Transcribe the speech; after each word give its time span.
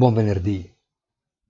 Buon 0.00 0.14
venerdì. 0.14 0.66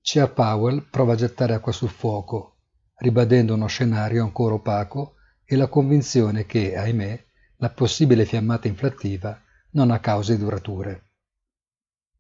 Chair 0.03 0.33
Powell 0.33 0.89
prova 0.91 1.13
a 1.13 1.17
gettare 1.17 1.55
acqua 1.55 1.71
sul 1.71 1.89
fuoco, 1.89 2.57
ribadendo 2.97 3.55
uno 3.55 3.69
scenario 3.69 4.25
ancora 4.25 4.55
opaco 4.55 5.15
e 5.45 5.55
la 5.55 5.69
convinzione 5.69 6.47
che, 6.47 6.75
ahimè, 6.77 7.25
la 7.59 7.71
possibile 7.71 8.25
fiammata 8.25 8.67
inflattiva 8.67 9.41
non 9.75 9.93
ha 9.93 10.01
cause 10.01 10.37
durature. 10.37 11.11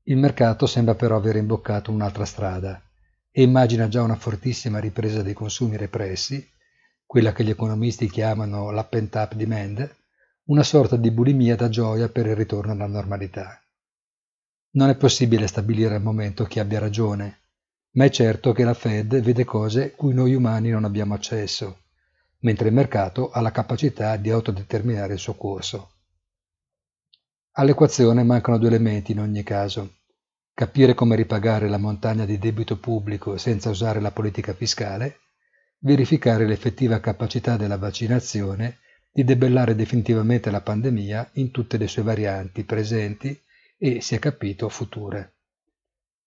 Il 0.04 0.18
mercato 0.18 0.66
sembra 0.66 0.94
però 0.94 1.16
aver 1.16 1.34
imboccato 1.34 1.90
un'altra 1.90 2.24
strada 2.24 2.80
e 3.32 3.42
immagina 3.42 3.88
già 3.88 4.00
una 4.04 4.14
fortissima 4.14 4.78
ripresa 4.78 5.22
dei 5.22 5.34
consumi 5.34 5.76
repressi, 5.76 6.48
quella 7.06 7.32
che 7.32 7.42
gli 7.42 7.50
economisti 7.50 8.08
chiamano 8.08 8.70
la 8.70 8.84
pent-up 8.84 9.34
demand, 9.34 9.96
una 10.44 10.62
sorta 10.62 10.94
di 10.94 11.10
bulimia 11.10 11.56
da 11.56 11.68
gioia 11.68 12.08
per 12.08 12.26
il 12.26 12.36
ritorno 12.36 12.70
alla 12.70 12.86
normalità. 12.86 13.60
Non 14.72 14.88
è 14.88 14.96
possibile 14.96 15.48
stabilire 15.48 15.96
al 15.96 16.02
momento 16.02 16.44
chi 16.44 16.60
abbia 16.60 16.78
ragione, 16.78 17.40
ma 17.94 18.04
è 18.04 18.10
certo 18.10 18.52
che 18.52 18.62
la 18.62 18.74
Fed 18.74 19.20
vede 19.20 19.44
cose 19.44 19.90
cui 19.90 20.14
noi 20.14 20.34
umani 20.34 20.70
non 20.70 20.84
abbiamo 20.84 21.14
accesso, 21.14 21.86
mentre 22.42 22.68
il 22.68 22.74
mercato 22.74 23.30
ha 23.30 23.40
la 23.40 23.50
capacità 23.50 24.16
di 24.16 24.30
autodeterminare 24.30 25.14
il 25.14 25.18
suo 25.18 25.34
corso. 25.34 25.94
All'equazione 27.54 28.22
mancano 28.22 28.58
due 28.58 28.68
elementi 28.68 29.10
in 29.10 29.18
ogni 29.18 29.42
caso. 29.42 29.96
Capire 30.54 30.94
come 30.94 31.16
ripagare 31.16 31.68
la 31.68 31.78
montagna 31.78 32.24
di 32.24 32.38
debito 32.38 32.78
pubblico 32.78 33.36
senza 33.38 33.70
usare 33.70 34.00
la 34.00 34.12
politica 34.12 34.54
fiscale, 34.54 35.18
verificare 35.80 36.46
l'effettiva 36.46 37.00
capacità 37.00 37.56
della 37.56 37.76
vaccinazione 37.76 38.78
di 39.10 39.24
debellare 39.24 39.74
definitivamente 39.74 40.48
la 40.52 40.60
pandemia 40.60 41.30
in 41.34 41.50
tutte 41.50 41.76
le 41.76 41.88
sue 41.88 42.02
varianti 42.02 42.62
presenti 42.62 43.36
e, 43.82 44.02
si 44.02 44.14
è 44.14 44.18
capito, 44.18 44.68
future. 44.68 45.36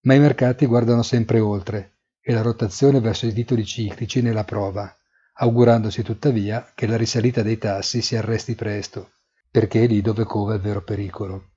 Ma 0.01 0.15
i 0.15 0.19
mercati 0.19 0.65
guardano 0.65 1.03
sempre 1.03 1.39
oltre 1.39 1.97
e 2.19 2.33
la 2.33 2.41
rotazione 2.41 2.99
verso 2.99 3.27
i 3.27 3.33
titoli 3.33 3.63
ciclici 3.63 4.23
ne 4.23 4.33
la 4.33 4.43
prova, 4.43 4.91
augurandosi 5.35 6.01
tuttavia 6.01 6.71
che 6.73 6.87
la 6.87 6.97
risalita 6.97 7.43
dei 7.43 7.59
tassi 7.59 8.01
si 8.01 8.15
arresti 8.15 8.55
presto, 8.55 9.11
perché 9.51 9.83
è 9.83 9.87
lì 9.87 10.01
dove 10.01 10.23
cova 10.23 10.55
il 10.55 10.61
vero 10.61 10.81
pericolo. 10.81 11.51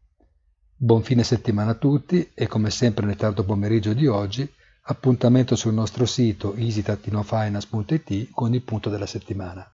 Buon 0.77 1.03
fine 1.03 1.23
settimana 1.23 1.71
a 1.71 1.77
tutti 1.77 2.31
e 2.35 2.47
come 2.47 2.69
sempre 2.69 3.07
nel 3.07 3.17
tardo 3.17 3.43
pomeriggio 3.43 3.95
di 3.95 4.07
oggi 4.07 4.47
appuntamento 4.89 5.57
sul 5.57 5.73
nostro 5.73 6.05
sito 6.05 6.55
easy-finance.it 6.55 8.29
con 8.33 8.53
il 8.53 8.63
punto 8.63 8.91
della 8.91 9.07
settimana. 9.07 9.73